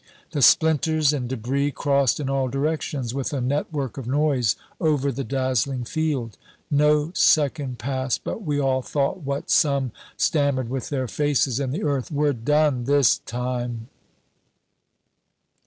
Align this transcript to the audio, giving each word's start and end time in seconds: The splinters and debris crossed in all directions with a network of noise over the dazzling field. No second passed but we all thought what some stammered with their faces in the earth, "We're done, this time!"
The 0.31 0.41
splinters 0.41 1.13
and 1.13 1.29
debris 1.29 1.69
crossed 1.69 2.19
in 2.19 2.27
all 2.27 2.47
directions 2.47 3.13
with 3.13 3.31
a 3.33 3.39
network 3.39 3.99
of 3.99 4.07
noise 4.07 4.55
over 4.79 5.11
the 5.11 5.23
dazzling 5.23 5.83
field. 5.83 6.39
No 6.71 7.11
second 7.13 7.77
passed 7.77 8.23
but 8.23 8.41
we 8.41 8.59
all 8.59 8.81
thought 8.81 9.21
what 9.21 9.51
some 9.51 9.91
stammered 10.17 10.71
with 10.71 10.89
their 10.89 11.07
faces 11.07 11.59
in 11.59 11.69
the 11.69 11.83
earth, 11.83 12.09
"We're 12.11 12.33
done, 12.33 12.85
this 12.85 13.19
time!" 13.19 13.89